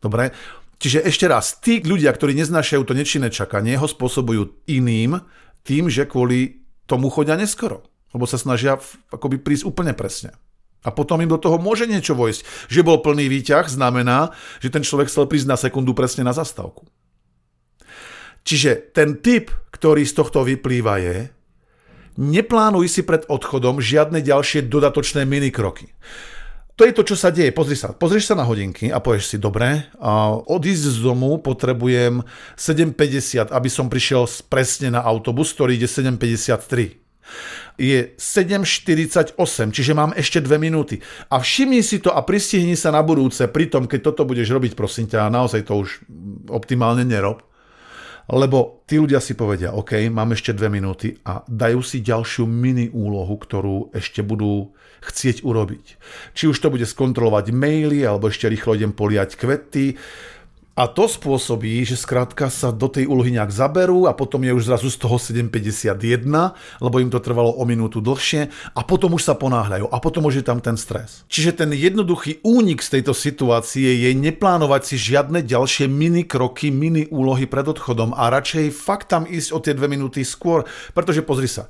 Dobre? 0.03 0.35
Čiže 0.83 1.07
ešte 1.07 1.31
raz, 1.31 1.63
tí 1.63 1.79
ľudia, 1.79 2.11
ktorí 2.11 2.35
neznášajú 2.35 2.83
to 2.83 2.91
nečinné 2.91 3.31
čakanie, 3.31 3.79
ho 3.79 3.87
spôsobujú 3.87 4.67
iným 4.67 5.15
tým, 5.63 5.87
že 5.87 6.03
kvôli 6.03 6.59
tomu 6.83 7.07
chodia 7.07 7.39
neskoro. 7.39 7.87
Lebo 8.11 8.27
sa 8.27 8.35
snažia 8.35 8.75
akoby 9.07 9.39
prísť 9.39 9.63
úplne 9.63 9.95
presne. 9.95 10.35
A 10.83 10.91
potom 10.91 11.23
im 11.23 11.31
do 11.31 11.39
toho 11.39 11.55
môže 11.55 11.87
niečo 11.87 12.11
vojsť. 12.19 12.67
Že 12.67 12.83
bol 12.83 12.99
plný 12.99 13.31
výťah 13.31 13.71
znamená, 13.71 14.35
že 14.59 14.67
ten 14.67 14.83
človek 14.83 15.07
chcel 15.07 15.31
prísť 15.31 15.47
na 15.47 15.55
sekundu 15.55 15.95
presne 15.95 16.27
na 16.27 16.35
zastávku. 16.35 16.83
Čiže 18.43 18.91
ten 18.91 19.23
typ, 19.23 19.55
ktorý 19.71 20.03
z 20.03 20.19
tohto 20.19 20.43
vyplýva 20.43 20.99
je, 20.99 21.31
neplánuj 22.19 22.91
si 22.91 23.07
pred 23.07 23.23
odchodom 23.31 23.79
žiadne 23.79 24.19
ďalšie 24.19 24.67
dodatočné 24.67 25.23
minikroky 25.23 25.95
to 26.73 26.89
je 26.89 26.93
to, 26.97 27.03
čo 27.05 27.15
sa 27.15 27.29
deje. 27.29 27.53
Pozri 27.53 27.77
sa. 27.77 27.93
Pozrieš 27.93 28.33
sa 28.33 28.35
na 28.37 28.45
hodinky 28.45 28.89
a 28.89 28.97
povieš 28.97 29.33
si, 29.33 29.37
dobre, 29.37 29.93
odísť 30.49 30.85
z 30.89 30.97
domu 31.05 31.37
potrebujem 31.37 32.25
7.50, 32.57 33.53
aby 33.53 33.69
som 33.69 33.93
prišiel 33.93 34.25
presne 34.49 34.97
na 34.97 35.05
autobus, 35.05 35.53
ktorý 35.53 35.77
ide 35.77 35.85
7.53 35.85 37.03
je 37.79 38.13
7.48, 38.19 39.33
čiže 39.73 39.91
mám 39.97 40.13
ešte 40.13 40.43
2 40.43 40.61
minúty. 40.61 41.01
A 41.33 41.41
všimni 41.41 41.81
si 41.81 41.97
to 41.97 42.13
a 42.13 42.21
pristihni 42.21 42.77
sa 42.77 42.93
na 42.93 43.01
budúce, 43.01 43.41
pritom 43.49 43.89
keď 43.89 44.13
toto 44.13 44.29
budeš 44.29 44.53
robiť, 44.53 44.77
prosím 44.77 45.09
ťa, 45.09 45.33
naozaj 45.33 45.65
to 45.65 45.81
už 45.81 46.05
optimálne 46.53 47.01
nerob, 47.01 47.41
lebo 48.31 48.87
tí 48.87 48.99
ľudia 48.99 49.19
si 49.19 49.35
povedia, 49.35 49.75
OK, 49.75 50.07
mám 50.07 50.31
ešte 50.31 50.55
dve 50.55 50.71
minúty 50.71 51.11
a 51.27 51.43
dajú 51.43 51.83
si 51.83 51.99
ďalšiu 51.99 52.47
mini 52.47 52.87
úlohu, 52.87 53.35
ktorú 53.35 53.91
ešte 53.91 54.23
budú 54.23 54.71
chcieť 55.03 55.43
urobiť. 55.43 55.85
Či 56.31 56.47
už 56.47 56.57
to 56.63 56.71
bude 56.71 56.87
skontrolovať 56.87 57.51
maily, 57.51 58.07
alebo 58.07 58.31
ešte 58.31 58.47
rýchlo 58.47 58.79
idem 58.79 58.95
poliať 58.95 59.35
kvety, 59.35 59.99
a 60.73 60.89
to 60.89 61.05
spôsobí, 61.05 61.85
že 61.85 61.93
skrátka 61.93 62.49
sa 62.49 62.73
do 62.73 62.89
tej 62.89 63.05
úlohy 63.05 63.29
nejak 63.29 63.53
zaberú 63.53 64.09
a 64.09 64.17
potom 64.17 64.41
je 64.41 64.57
už 64.57 64.65
zrazu 64.65 64.89
z 64.89 64.97
toho 65.05 65.21
7,51, 65.21 66.25
lebo 66.81 66.95
im 66.97 67.13
to 67.13 67.21
trvalo 67.21 67.53
o 67.53 67.61
minútu 67.61 68.01
dlhšie 68.01 68.49
a 68.73 68.81
potom 68.81 69.13
už 69.13 69.21
sa 69.21 69.37
ponáhľajú 69.37 69.85
a 69.85 69.97
potom 70.01 70.25
už 70.25 70.41
je 70.41 70.45
tam 70.49 70.57
ten 70.57 70.73
stres. 70.73 71.29
Čiže 71.29 71.61
ten 71.61 71.69
jednoduchý 71.77 72.41
únik 72.41 72.81
z 72.81 72.97
tejto 72.97 73.13
situácie 73.13 74.01
je 74.01 74.17
neplánovať 74.17 74.81
si 74.81 74.95
žiadne 74.97 75.45
ďalšie 75.45 75.85
mini 75.85 76.25
kroky, 76.25 76.73
mini 76.73 77.05
úlohy 77.05 77.45
pred 77.45 77.69
odchodom 77.69 78.17
a 78.17 78.33
radšej 78.33 78.73
fakt 78.73 79.13
tam 79.13 79.29
ísť 79.29 79.53
o 79.53 79.61
tie 79.61 79.77
dve 79.77 79.85
minúty 79.85 80.25
skôr, 80.25 80.65
pretože 80.97 81.21
pozri 81.21 81.45
sa, 81.45 81.69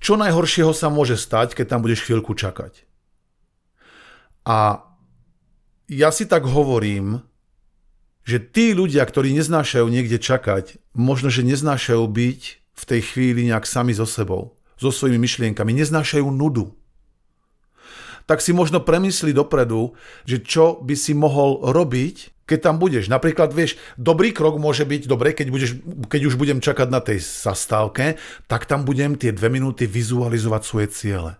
čo 0.00 0.16
najhoršieho 0.16 0.72
sa 0.72 0.88
môže 0.88 1.20
stať, 1.20 1.52
keď 1.52 1.76
tam 1.76 1.84
budeš 1.84 2.08
chvíľku 2.08 2.32
čakať. 2.32 2.88
A 4.48 4.88
ja 5.92 6.08
si 6.08 6.24
tak 6.24 6.48
hovorím, 6.48 7.20
že 8.28 8.44
tí 8.44 8.76
ľudia, 8.76 9.00
ktorí 9.08 9.32
neznášajú 9.40 9.88
niekde 9.88 10.20
čakať, 10.20 10.76
možno, 10.92 11.32
že 11.32 11.48
neznášajú 11.48 12.04
byť 12.04 12.40
v 12.60 12.84
tej 12.84 13.00
chvíli 13.00 13.48
nejak 13.48 13.64
sami 13.64 13.96
so 13.96 14.04
sebou, 14.04 14.60
so 14.76 14.92
svojimi 14.92 15.16
myšlienkami, 15.16 15.72
neznášajú 15.72 16.28
nudu. 16.28 16.76
Tak 18.28 18.44
si 18.44 18.52
možno 18.52 18.84
premysli 18.84 19.32
dopredu, 19.32 19.96
že 20.28 20.44
čo 20.44 20.76
by 20.84 20.92
si 20.92 21.16
mohol 21.16 21.72
robiť, 21.72 22.44
keď 22.44 22.58
tam 22.60 22.76
budeš. 22.76 23.08
Napríklad, 23.08 23.56
vieš, 23.56 23.80
dobrý 23.96 24.36
krok 24.36 24.60
môže 24.60 24.84
byť, 24.84 25.08
dobre, 25.08 25.32
keď, 25.32 25.48
budeš, 25.48 25.80
keď 26.12 26.20
už 26.28 26.36
budem 26.36 26.60
čakať 26.60 26.88
na 26.92 27.00
tej 27.00 27.24
zastávke, 27.24 28.20
tak 28.44 28.68
tam 28.68 28.84
budem 28.84 29.16
tie 29.16 29.32
dve 29.32 29.48
minúty 29.48 29.88
vizualizovať 29.88 30.62
svoje 30.68 30.88
ciele. 30.92 31.32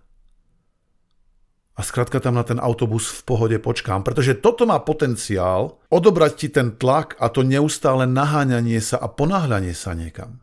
A 1.79 1.81
skrátka 1.87 2.19
tam 2.19 2.35
na 2.35 2.43
ten 2.43 2.59
autobus 2.59 3.07
v 3.07 3.23
pohode 3.23 3.59
počkám, 3.63 4.03
pretože 4.03 4.35
toto 4.43 4.67
má 4.67 4.83
potenciál 4.83 5.79
odobrať 5.95 6.33
ti 6.35 6.49
ten 6.51 6.75
tlak 6.75 7.15
a 7.23 7.31
to 7.31 7.47
neustále 7.47 8.03
naháňanie 8.03 8.83
sa 8.83 8.99
a 8.99 9.07
ponáhľanie 9.07 9.71
sa 9.79 9.95
niekam. 9.95 10.43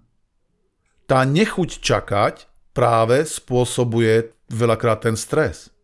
Tá 1.11 1.27
nechuť 1.27 1.83
čakať 1.83 2.35
práve 2.71 3.27
spôsobuje 3.27 4.31
veľakrát 4.47 5.03
ten 5.03 5.19
stres. 5.19 5.75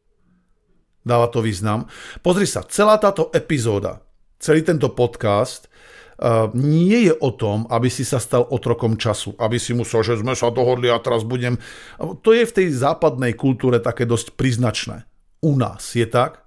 Dáva 1.04 1.28
to 1.28 1.44
význam. 1.44 1.92
Pozri 2.24 2.48
sa, 2.48 2.64
celá 2.64 2.96
táto 2.96 3.28
epizóda, 3.36 4.00
celý 4.40 4.64
tento 4.64 4.88
podcast 4.96 5.68
uh, 5.68 6.48
nie 6.56 7.12
je 7.12 7.14
o 7.20 7.28
tom, 7.36 7.68
aby 7.68 7.92
si 7.92 8.08
sa 8.08 8.24
stal 8.24 8.48
otrokom 8.48 8.96
času, 8.96 9.36
aby 9.36 9.60
si 9.60 9.76
musel, 9.76 10.00
že 10.00 10.16
sme 10.16 10.32
sa 10.32 10.48
dohodli 10.48 10.88
a 10.88 11.04
teraz 11.04 11.28
budem... 11.28 11.60
To 12.00 12.32
je 12.32 12.48
v 12.48 12.56
tej 12.56 12.68
západnej 12.72 13.36
kultúre 13.36 13.84
také 13.84 14.08
dosť 14.08 14.40
príznačné 14.40 15.11
u 15.42 15.58
nás 15.58 15.98
je 15.98 16.06
tak, 16.06 16.46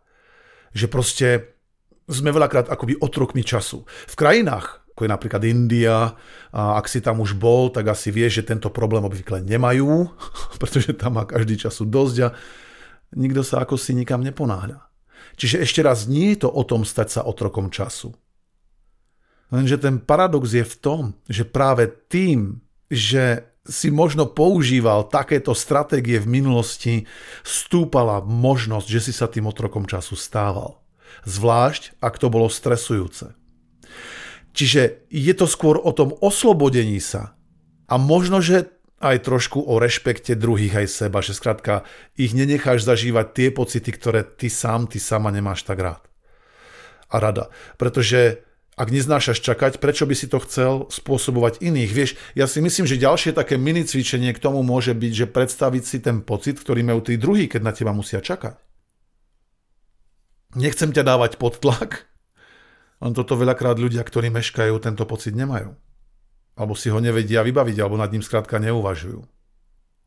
že 0.75 0.87
proste 0.91 1.55
sme 2.07 2.31
veľakrát 2.35 2.69
akoby 2.69 3.01
otrokmi 3.01 3.43
času. 3.43 3.87
V 3.87 4.15
krajinách, 4.19 4.85
ako 4.95 5.01
je 5.07 5.11
napríklad 5.11 5.43
India, 5.47 6.15
a 6.55 6.79
ak 6.79 6.87
si 6.87 7.03
tam 7.03 7.19
už 7.19 7.35
bol, 7.35 7.75
tak 7.75 7.91
asi 7.91 8.15
vieš, 8.15 8.43
že 8.43 8.55
tento 8.55 8.71
problém 8.71 9.03
obvykle 9.03 9.43
nemajú, 9.43 10.11
pretože 10.61 10.95
tam 10.95 11.19
má 11.19 11.25
každý 11.27 11.59
času 11.59 11.89
dosť 11.89 12.17
a 12.23 12.29
nikto 13.19 13.43
sa 13.43 13.63
ako 13.63 13.75
si 13.75 13.97
nikam 13.97 14.23
neponáhľa. 14.23 14.87
Čiže 15.35 15.67
ešte 15.67 15.81
raz, 15.83 16.07
nie 16.07 16.35
je 16.35 16.47
to 16.47 16.49
o 16.53 16.63
tom 16.63 16.87
stať 16.87 17.19
sa 17.19 17.21
otrokom 17.27 17.73
času. 17.73 18.15
Lenže 19.51 19.83
ten 19.83 19.99
paradox 20.03 20.51
je 20.55 20.63
v 20.67 20.77
tom, 20.79 21.03
že 21.27 21.47
práve 21.47 21.91
tým, 22.11 22.63
že 22.91 23.54
si 23.65 23.89
možno 23.89 24.29
používal 24.29 25.09
takéto 25.09 25.57
stratégie 25.57 26.21
v 26.21 26.29
minulosti, 26.29 26.95
stúpala 27.41 28.21
možnosť, 28.21 28.87
že 28.89 29.01
si 29.01 29.13
sa 29.17 29.25
tým 29.25 29.49
otrokom 29.49 29.89
času 29.89 30.15
stával. 30.21 30.85
Zvlášť, 31.25 31.97
ak 32.05 32.15
to 32.21 32.29
bolo 32.29 32.53
stresujúce. 32.53 33.33
Čiže 34.55 35.09
je 35.09 35.35
to 35.35 35.49
skôr 35.49 35.81
o 35.81 35.91
tom 35.91 36.15
oslobodení 36.21 37.01
sa 37.01 37.35
a 37.89 37.99
možno, 37.99 38.39
že 38.39 38.71
aj 39.03 39.27
trošku 39.27 39.61
o 39.61 39.77
rešpekte 39.83 40.39
druhých 40.39 40.85
aj 40.85 40.89
seba, 40.89 41.19
že 41.21 41.37
skrátka 41.37 41.85
ich 42.15 42.33
nenecháš 42.33 42.87
zažívať 42.87 43.27
tie 43.35 43.49
pocity, 43.51 43.91
ktoré 43.91 44.25
ty 44.25 44.49
sám, 44.49 44.87
ty 44.89 45.03
sama 45.03 45.29
nemáš 45.35 45.67
tak 45.67 45.83
rád. 45.83 46.03
A 47.11 47.21
rada. 47.21 47.53
Pretože 47.77 48.47
ak 48.75 48.91
neznášaš 48.91 49.39
čakať, 49.39 49.79
prečo 49.79 50.03
by 50.03 50.15
si 50.19 50.27
to 50.27 50.43
chcel 50.43 50.91
spôsobovať 50.91 51.63
iných? 51.63 51.91
Vieš, 51.95 52.11
ja 52.35 52.51
si 52.51 52.59
myslím, 52.59 52.91
že 52.91 52.99
ďalšie 52.99 53.31
také 53.31 53.55
mini 53.55 53.87
cvičenie 53.87 54.35
k 54.35 54.43
tomu 54.43 54.67
môže 54.67 54.91
byť, 54.91 55.13
že 55.15 55.27
predstaviť 55.31 55.83
si 55.87 55.99
ten 56.03 56.27
pocit, 56.27 56.59
ktorý 56.59 56.83
majú 56.83 57.07
tí 57.07 57.15
druhí, 57.15 57.47
keď 57.47 57.61
na 57.63 57.73
teba 57.73 57.95
musia 57.95 58.19
čakať. 58.19 58.59
Nechcem 60.59 60.91
ťa 60.91 61.07
dávať 61.07 61.39
pod 61.39 61.63
tlak, 61.63 62.11
len 62.99 63.13
toto 63.15 63.39
veľakrát 63.39 63.79
ľudia, 63.79 64.03
ktorí 64.03 64.31
meškajú, 64.35 64.75
tento 64.83 65.07
pocit 65.07 65.39
nemajú. 65.39 65.75
Alebo 66.55 66.75
si 66.79 66.91
ho 66.91 66.99
nevedia 67.03 67.43
vybaviť, 67.43 67.77
alebo 67.79 67.99
nad 67.99 68.11
ním 68.11 68.23
skrátka 68.23 68.63
neuvažujú. 68.63 69.23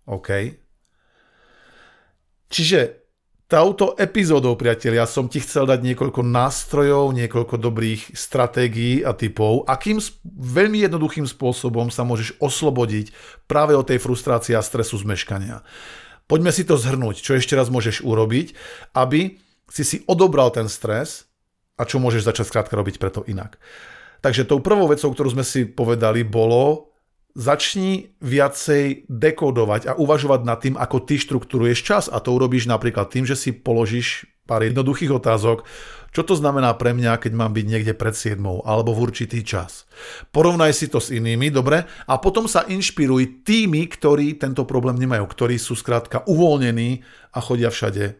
OK? 0.07 0.29
Čiže 2.47 3.06
touto 3.47 3.95
epizódou, 3.95 4.59
priatelia, 4.59 5.07
som 5.07 5.31
ti 5.31 5.39
chcel 5.39 5.63
dať 5.63 5.79
niekoľko 5.79 6.19
nástrojov, 6.19 7.15
niekoľko 7.15 7.55
dobrých 7.55 8.11
stratégií 8.11 9.01
a 9.07 9.15
typov, 9.15 9.63
akým 9.71 10.03
veľmi 10.27 10.83
jednoduchým 10.83 11.23
spôsobom 11.23 11.87
sa 11.87 12.03
môžeš 12.03 12.35
oslobodiť 12.43 13.15
práve 13.47 13.71
od 13.71 13.87
tej 13.87 14.03
frustrácie 14.03 14.53
a 14.53 14.61
stresu 14.61 14.99
zmeškania. 14.99 15.63
Poďme 16.27 16.51
si 16.51 16.67
to 16.67 16.75
zhrnúť, 16.75 17.23
čo 17.23 17.39
ešte 17.39 17.55
raz 17.55 17.71
môžeš 17.71 18.03
urobiť, 18.03 18.51
aby 18.91 19.39
si 19.71 19.83
si 19.87 19.97
odobral 20.11 20.51
ten 20.51 20.67
stres 20.67 21.31
a 21.79 21.87
čo 21.87 22.03
môžeš 22.03 22.27
začať 22.27 22.51
skrátka 22.51 22.75
robiť 22.75 22.99
preto 22.99 23.23
inak. 23.31 23.55
Takže 24.19 24.43
tou 24.43 24.59
prvou 24.59 24.91
vecou, 24.91 25.07
ktorú 25.07 25.39
sme 25.39 25.45
si 25.47 25.63
povedali, 25.63 26.27
bolo 26.27 26.86
začni 27.37 28.17
viacej 28.17 29.05
dekodovať 29.05 29.93
a 29.93 29.93
uvažovať 29.93 30.41
nad 30.41 30.57
tým, 30.57 30.73
ako 30.73 31.05
ty 31.05 31.21
štruktúruješ 31.21 31.79
čas 31.85 32.03
a 32.09 32.17
to 32.17 32.33
urobíš 32.33 32.65
napríklad 32.65 33.13
tým, 33.13 33.29
že 33.29 33.37
si 33.37 33.53
položíš 33.53 34.25
pár 34.49 34.65
jednoduchých 34.65 35.13
otázok, 35.13 35.61
čo 36.15 36.25
to 36.25 36.33
znamená 36.33 36.73
pre 36.73 36.97
mňa, 36.97 37.21
keď 37.21 37.37
mám 37.37 37.53
byť 37.53 37.65
niekde 37.67 37.93
pred 37.93 38.17
7 38.17 38.41
alebo 38.41 38.89
v 38.97 39.11
určitý 39.11 39.45
čas. 39.45 39.85
Porovnaj 40.33 40.73
si 40.73 40.89
to 40.89 40.97
s 40.97 41.13
inými, 41.13 41.53
dobre? 41.53 41.85
A 42.09 42.17
potom 42.17 42.49
sa 42.49 42.65
inšpiruj 42.65 43.45
tými, 43.45 43.85
ktorí 43.85 44.41
tento 44.41 44.65
problém 44.65 44.97
nemajú, 44.97 45.29
ktorí 45.29 45.61
sú 45.61 45.77
skrátka 45.77 46.25
uvoľnení 46.25 47.05
a 47.35 47.39
chodia 47.43 47.69
všade 47.69 48.17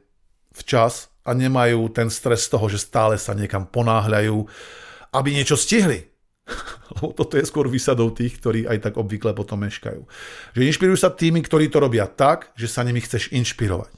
včas 0.54 1.10
a 1.26 1.34
nemajú 1.34 1.90
ten 1.90 2.14
stres 2.14 2.46
z 2.46 2.54
toho, 2.54 2.70
že 2.70 2.86
stále 2.86 3.18
sa 3.18 3.34
niekam 3.34 3.66
ponáhľajú, 3.66 4.46
aby 5.18 5.30
niečo 5.34 5.58
stihli. 5.58 6.17
Toto 7.20 7.34
je 7.36 7.46
skôr 7.46 7.68
výsadou 7.68 8.12
tých, 8.12 8.40
ktorí 8.40 8.66
aj 8.66 8.90
tak 8.90 8.94
obvykle 8.96 9.36
potom 9.36 9.64
meškajú. 9.68 10.02
Že 10.56 10.68
inšpirujú 10.72 10.98
sa 10.98 11.14
tými, 11.14 11.44
ktorí 11.44 11.68
to 11.68 11.84
robia 11.84 12.08
tak, 12.08 12.52
že 12.56 12.72
sa 12.72 12.84
nimi 12.84 13.04
chceš 13.04 13.30
inšpirovať. 13.36 13.94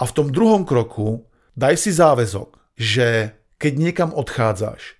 A 0.00 0.08
v 0.08 0.14
tom 0.16 0.32
druhom 0.32 0.64
kroku 0.64 1.28
daj 1.52 1.76
si 1.76 1.92
záväzok, 1.92 2.56
že 2.80 3.36
keď 3.60 3.72
niekam 3.76 4.10
odchádzaš, 4.16 4.96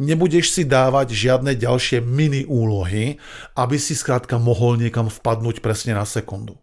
nebudeš 0.00 0.56
si 0.56 0.64
dávať 0.64 1.12
žiadne 1.12 1.52
ďalšie 1.52 2.00
mini 2.00 2.48
úlohy, 2.48 3.20
aby 3.52 3.76
si 3.76 3.92
skrátka 3.92 4.40
mohol 4.40 4.80
niekam 4.80 5.12
vpadnúť 5.12 5.60
presne 5.60 5.92
na 5.92 6.08
sekundu. 6.08 6.56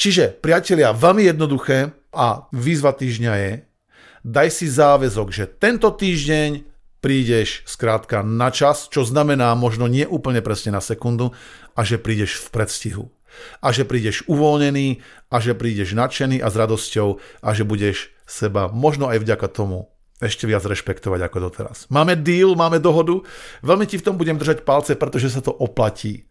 Čiže, 0.00 0.32
priatelia, 0.40 0.96
veľmi 0.96 1.28
jednoduché 1.28 1.92
a 2.16 2.48
výzva 2.56 2.96
týždňa 2.96 3.32
je, 3.36 3.52
daj 4.24 4.48
si 4.48 4.66
záväzok, 4.72 5.28
že 5.28 5.44
tento 5.44 5.92
týždeň 5.92 6.69
prídeš 7.00 7.64
skrátka 7.64 8.20
na 8.20 8.52
čas, 8.52 8.86
čo 8.92 9.02
znamená 9.04 9.56
možno 9.56 9.88
nie 9.88 10.04
úplne 10.04 10.44
presne 10.44 10.76
na 10.76 10.84
sekundu 10.84 11.32
a 11.74 11.80
že 11.84 11.96
prídeš 12.00 12.40
v 12.44 12.48
predstihu. 12.52 13.04
A 13.64 13.72
že 13.72 13.88
prídeš 13.88 14.26
uvoľnený 14.28 15.00
a 15.32 15.36
že 15.40 15.56
prídeš 15.56 15.96
nadšený 15.96 16.44
a 16.44 16.48
s 16.50 16.54
radosťou 16.58 17.08
a 17.40 17.48
že 17.56 17.64
budeš 17.64 18.12
seba 18.28 18.68
možno 18.68 19.08
aj 19.08 19.22
vďaka 19.22 19.48
tomu 19.50 19.90
ešte 20.20 20.44
viac 20.44 20.60
rešpektovať 20.60 21.20
ako 21.26 21.38
doteraz. 21.48 21.88
Máme 21.88 22.12
deal, 22.20 22.52
máme 22.52 22.76
dohodu, 22.76 23.24
veľmi 23.64 23.88
ti 23.88 23.96
v 23.96 24.04
tom 24.04 24.20
budem 24.20 24.36
držať 24.36 24.68
palce, 24.68 24.92
pretože 24.92 25.32
sa 25.32 25.40
to 25.40 25.50
oplatí. 25.50 26.28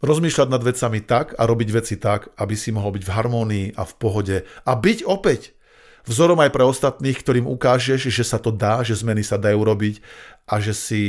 Rozmýšľať 0.00 0.48
nad 0.48 0.64
vecami 0.64 1.04
tak 1.04 1.36
a 1.36 1.44
robiť 1.44 1.68
veci 1.76 2.00
tak, 2.00 2.32
aby 2.40 2.56
si 2.56 2.72
mohol 2.72 2.96
byť 2.96 3.04
v 3.04 3.12
harmónii 3.12 3.66
a 3.76 3.84
v 3.84 3.92
pohode 4.00 4.36
a 4.64 4.72
byť 4.72 5.04
opäť 5.04 5.52
vzorom 6.08 6.40
aj 6.40 6.50
pre 6.52 6.64
ostatných, 6.64 7.18
ktorým 7.18 7.46
ukážeš, 7.48 8.08
že 8.08 8.24
sa 8.24 8.40
to 8.40 8.52
dá, 8.52 8.84
že 8.84 8.98
zmeny 8.98 9.24
sa 9.24 9.40
dajú 9.40 9.60
robiť 9.60 10.00
a 10.50 10.58
že 10.58 10.74
si 10.74 11.00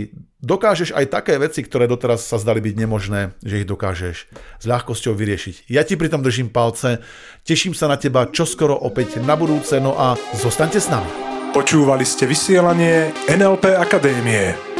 dokážeš 0.44 0.94
aj 0.94 1.06
také 1.10 1.34
veci, 1.42 1.66
ktoré 1.66 1.90
doteraz 1.90 2.22
sa 2.22 2.38
zdali 2.38 2.62
byť 2.62 2.76
nemožné, 2.78 3.34
že 3.42 3.66
ich 3.66 3.70
dokážeš 3.70 4.30
s 4.32 4.66
ľahkosťou 4.70 5.18
vyriešiť. 5.18 5.66
Ja 5.72 5.82
ti 5.82 5.98
pritom 5.98 6.22
držím 6.22 6.54
palce, 6.54 7.02
teším 7.42 7.74
sa 7.74 7.90
na 7.90 7.98
teba 7.98 8.30
čoskoro 8.30 8.78
opäť 8.78 9.18
na 9.24 9.34
budúce, 9.34 9.82
no 9.82 9.98
a 9.98 10.14
zostaňte 10.38 10.78
s 10.78 10.92
nami. 10.94 11.10
Počúvali 11.52 12.08
ste 12.08 12.30
vysielanie 12.30 13.12
NLP 13.28 13.76
Akadémie. 13.76 14.72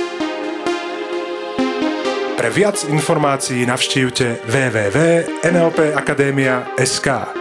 Pre 2.42 2.50
viac 2.50 2.82
informácií 2.90 3.70
navštívte 3.70 4.42
www.nlpakademia.sk 4.50 7.41